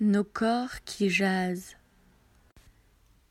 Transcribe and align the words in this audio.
Nos 0.00 0.24
corps 0.24 0.82
qui 0.84 1.08
jasent. 1.08 1.76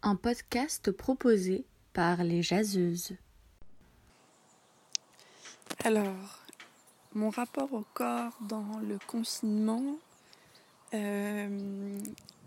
Un 0.02 0.16
podcast 0.16 0.92
proposé 0.92 1.66
par 1.92 2.24
les 2.24 2.42
jaseuses. 2.42 3.18
Alors, 5.84 6.40
mon 7.14 7.30
rapport 7.30 7.74
au 7.74 7.84
corps 7.94 8.38
dans 8.48 8.80
le 8.80 8.98
confinement, 9.08 9.98
euh, 10.94 12.00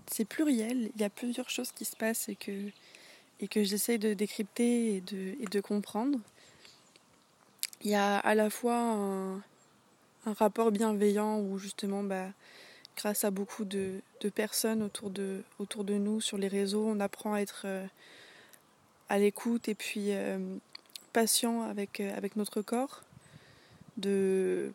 c'est 0.06 0.24
pluriel. 0.24 0.90
Il 0.94 1.00
y 1.02 1.04
a 1.04 1.10
plusieurs 1.10 1.50
choses 1.50 1.72
qui 1.72 1.84
se 1.84 1.94
passent 1.94 2.30
et 2.30 2.36
que, 2.36 2.70
et 3.40 3.64
j'essaye 3.64 3.98
de 3.98 4.14
décrypter 4.14 4.96
et 4.96 5.00
de, 5.02 5.36
et 5.40 5.46
de 5.46 5.60
comprendre. 5.60 6.18
Il 7.82 7.90
y 7.90 7.94
a 7.94 8.16
à 8.16 8.34
la 8.34 8.48
fois 8.48 8.78
un, 8.78 9.34
un 10.24 10.32
rapport 10.38 10.72
bienveillant 10.72 11.38
où 11.38 11.58
justement, 11.58 12.02
bah, 12.02 12.30
grâce 12.96 13.24
à 13.24 13.30
beaucoup 13.30 13.64
de, 13.64 14.00
personnes 14.34 14.82
autour 14.82 15.10
de, 15.10 15.94
nous 15.94 16.20
sur 16.20 16.38
les 16.38 16.48
réseaux, 16.48 16.84
on 16.86 16.98
apprend 16.98 17.34
à 17.34 17.40
être 17.40 17.62
euh, 17.64 17.86
à 19.08 19.18
l'écoute 19.18 19.68
et 19.68 19.74
puis 19.74 20.06
euh, 20.10 20.38
patient 21.12 21.62
avec, 21.62 22.00
euh, 22.00 22.16
avec 22.16 22.36
notre 22.36 22.62
corps, 22.62 23.02
de, 23.96 24.72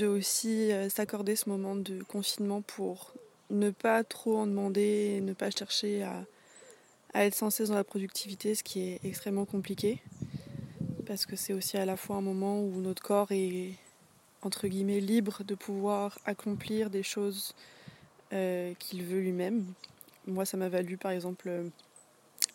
aussi 0.00 0.70
s'accorder 0.88 1.36
ce 1.36 1.48
moment 1.48 1.76
de 1.76 2.02
confinement 2.02 2.62
pour 2.62 3.12
ne 3.50 3.70
pas 3.70 4.02
trop 4.02 4.38
en 4.38 4.46
demander, 4.46 5.20
ne 5.20 5.32
pas 5.34 5.50
chercher 5.50 6.02
à, 6.02 6.24
à 7.14 7.24
être 7.24 7.34
sans 7.34 7.50
cesse 7.50 7.68
dans 7.68 7.74
la 7.74 7.84
productivité, 7.84 8.54
ce 8.54 8.64
qui 8.64 8.80
est 8.80 9.00
extrêmement 9.04 9.44
compliqué 9.44 10.02
parce 11.12 11.26
que 11.26 11.36
c'est 11.36 11.52
aussi 11.52 11.76
à 11.76 11.84
la 11.84 11.98
fois 11.98 12.16
un 12.16 12.20
moment 12.22 12.60
où 12.62 12.80
notre 12.80 13.02
corps 13.02 13.32
est 13.32 13.72
entre 14.42 14.68
guillemets 14.68 15.00
libre 15.00 15.44
de 15.44 15.54
pouvoir 15.54 16.18
accomplir 16.24 16.90
des 16.90 17.02
choses 17.02 17.54
euh, 18.32 18.74
qu'il 18.78 19.02
veut 19.04 19.20
lui-même. 19.20 19.64
Moi, 20.26 20.44
ça 20.44 20.56
m'a 20.56 20.68
valu 20.68 20.96
par 20.96 21.12
exemple 21.12 21.48
euh, 21.48 21.68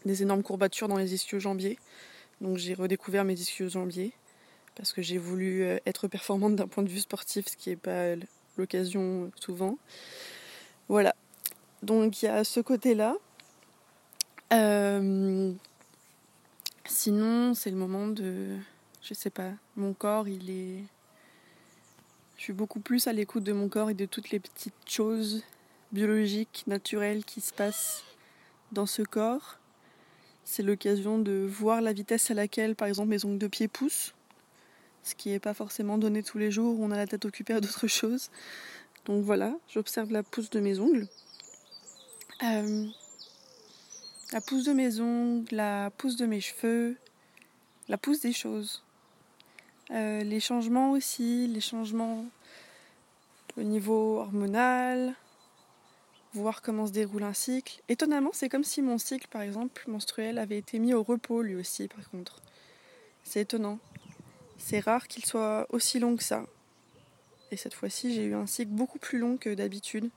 des 0.05 0.21
énormes 0.21 0.43
courbatures 0.43 0.87
dans 0.87 0.97
les 0.97 1.13
ischio-jambiers. 1.13 1.79
Donc 2.41 2.57
j'ai 2.57 2.73
redécouvert 2.73 3.23
mes 3.23 3.33
ischio-jambiers 3.33 4.13
parce 4.75 4.93
que 4.93 5.01
j'ai 5.01 5.17
voulu 5.17 5.63
euh, 5.63 5.79
être 5.85 6.07
performante 6.07 6.55
d'un 6.55 6.67
point 6.67 6.83
de 6.83 6.89
vue 6.89 6.99
sportif, 6.99 7.47
ce 7.47 7.57
qui 7.57 7.69
n'est 7.69 7.75
pas 7.75 8.15
l'occasion 8.57 9.31
souvent. 9.39 9.77
Voilà. 10.89 11.15
Donc 11.83 12.21
il 12.21 12.25
y 12.25 12.29
a 12.29 12.43
ce 12.43 12.59
côté-là. 12.59 13.15
Sinon, 16.89 17.53
c'est 17.53 17.69
le 17.69 17.75
moment 17.75 18.07
de. 18.07 18.55
Je 19.01 19.13
sais 19.13 19.29
pas. 19.29 19.51
Mon 19.75 19.93
corps, 19.93 20.27
il 20.27 20.49
est. 20.49 20.83
Suis 22.47 22.53
beaucoup 22.53 22.79
plus 22.79 23.07
à 23.07 23.11
l'écoute 23.11 23.43
de 23.43 23.51
mon 23.51 23.67
corps 23.67 23.89
et 23.89 23.93
de 23.93 24.05
toutes 24.05 24.29
les 24.29 24.39
petites 24.39 24.73
choses 24.87 25.43
biologiques, 25.91 26.63
naturelles 26.65 27.25
qui 27.25 27.41
se 27.41 27.51
passent 27.51 28.05
dans 28.71 28.85
ce 28.85 29.01
corps. 29.01 29.59
C'est 30.45 30.63
l'occasion 30.63 31.19
de 31.19 31.45
voir 31.45 31.81
la 31.81 31.91
vitesse 31.91 32.31
à 32.31 32.33
laquelle, 32.33 32.73
par 32.73 32.87
exemple, 32.87 33.09
mes 33.09 33.25
ongles 33.25 33.37
de 33.37 33.47
pied 33.47 33.67
poussent, 33.67 34.13
ce 35.03 35.13
qui 35.13 35.27
n'est 35.27 35.41
pas 35.41 35.53
forcément 35.53 35.97
donné 35.97 36.23
tous 36.23 36.37
les 36.37 36.49
jours 36.49 36.79
où 36.79 36.85
on 36.85 36.91
a 36.91 36.95
la 36.95 37.05
tête 37.05 37.25
occupée 37.25 37.51
à 37.51 37.59
d'autres 37.59 37.87
choses. 37.87 38.29
Donc 39.03 39.25
voilà, 39.25 39.53
j'observe 39.67 40.13
la 40.13 40.23
pousse 40.23 40.49
de 40.49 40.61
mes 40.61 40.79
ongles. 40.79 41.09
Euh, 42.43 42.85
la 44.31 44.39
pousse 44.39 44.63
de 44.63 44.71
mes 44.71 45.01
ongles, 45.01 45.53
la 45.53 45.91
pousse 45.97 46.15
de 46.15 46.25
mes 46.25 46.39
cheveux, 46.39 46.95
la 47.89 47.97
pousse 47.97 48.21
des 48.21 48.31
choses. 48.31 48.85
Euh, 49.91 50.21
les 50.23 50.39
changements 50.39 50.91
aussi, 50.91 51.47
les 51.47 51.61
changements 51.61 52.25
au 53.57 53.63
niveau 53.63 54.19
hormonal, 54.19 55.13
voir 56.33 56.61
comment 56.61 56.85
se 56.85 56.91
déroule 56.91 57.23
un 57.23 57.33
cycle. 57.33 57.81
Étonnamment, 57.89 58.31
c'est 58.33 58.49
comme 58.49 58.63
si 58.63 58.81
mon 58.81 58.97
cycle, 58.97 59.27
par 59.29 59.41
exemple, 59.41 59.83
menstruel, 59.87 60.37
avait 60.37 60.57
été 60.57 60.79
mis 60.79 60.93
au 60.93 61.03
repos 61.03 61.41
lui 61.41 61.55
aussi, 61.55 61.87
par 61.87 62.09
contre. 62.09 62.41
C'est 63.23 63.41
étonnant. 63.41 63.79
C'est 64.57 64.79
rare 64.79 65.07
qu'il 65.07 65.25
soit 65.25 65.67
aussi 65.69 65.99
long 65.99 66.15
que 66.15 66.23
ça. 66.23 66.45
Et 67.51 67.57
cette 67.57 67.73
fois-ci, 67.73 68.13
j'ai 68.13 68.25
eu 68.25 68.35
un 68.35 68.45
cycle 68.47 68.71
beaucoup 68.71 68.99
plus 68.99 69.19
long 69.19 69.37
que 69.37 69.53
d'habitude 69.53 70.09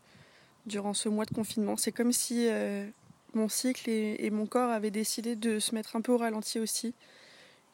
durant 0.66 0.94
ce 0.94 1.08
mois 1.08 1.24
de 1.24 1.34
confinement. 1.34 1.76
C'est 1.76 1.92
comme 1.92 2.12
si 2.12 2.48
euh, 2.48 2.86
mon 3.34 3.48
cycle 3.48 3.88
et, 3.88 4.30
mon 4.30 4.46
corps 4.46 4.70
avaient 4.70 4.90
décidé 4.90 5.36
de 5.36 5.58
se 5.58 5.74
mettre 5.74 5.96
un 5.96 6.00
peu 6.00 6.12
au 6.12 6.18
ralenti 6.18 6.58
aussi 6.58 6.94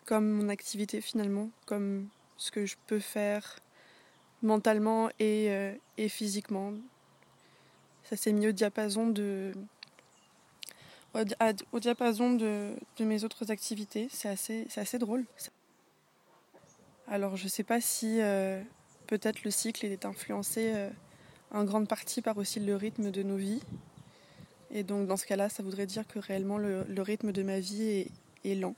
comme 0.05 0.31
mon 0.31 0.49
activité 0.51 1.01
finalement, 1.01 1.51
comme 1.65 2.09
ce 2.37 2.53
que 2.53 2.65
je 2.65 2.77
peux 2.87 3.01
faire 3.01 3.59
mentalement 4.43 5.09
et, 5.19 5.51
euh, 5.51 5.73
et 5.99 6.09
physiquement. 6.09 6.73
Ça 8.05 8.17
s'est 8.17 8.33
mis 8.33 8.49
au 8.49 8.53
diapason 8.53 9.09
de 9.09 9.53
au 11.73 11.81
diapason 11.81 12.35
de, 12.35 12.75
de 12.99 13.05
mes 13.05 13.25
autres 13.25 13.51
activités. 13.51 14.09
C'est 14.11 14.29
assez, 14.29 14.99
drôle. 14.99 15.25
Alors 17.09 17.37
je 17.37 17.49
sais 17.49 17.63
pas 17.63 17.81
si 17.81 18.21
euh, 18.21 18.61
peut-être 19.07 19.45
le 19.45 19.51
cycle 19.51 19.87
est 19.87 20.05
influencé 20.05 20.73
euh, 20.75 20.91
en 21.53 21.65
grande 21.65 21.89
partie 21.89 22.23
par 22.23 22.37
aussi 22.39 22.61
le 22.61 22.77
rythme 22.77 23.11
de 23.11 23.23
nos 23.23 23.37
vies. 23.37 23.63
Et 24.71 24.83
donc 24.83 25.07
dans 25.07 25.17
ce 25.17 25.27
cas-là, 25.27 25.49
ça 25.49 25.63
voudrait 25.63 25.87
dire 25.87 26.07
que 26.07 26.19
réellement 26.19 26.59
le, 26.59 26.85
rythme 26.99 27.33
de 27.33 27.43
ma 27.43 27.61
vie 27.61 28.09
est 28.45 28.55
lent. 28.55 28.75